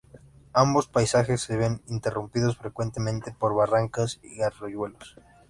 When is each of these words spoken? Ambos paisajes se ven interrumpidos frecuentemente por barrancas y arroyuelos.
Ambos 0.53 0.87
paisajes 0.87 1.41
se 1.41 1.57
ven 1.57 1.83
interrumpidos 1.85 2.57
frecuentemente 2.57 3.35
por 3.37 3.53
barrancas 3.53 4.19
y 4.23 4.41
arroyuelos. 4.41 5.15